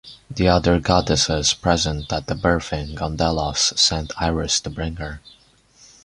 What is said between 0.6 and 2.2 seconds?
goddesses present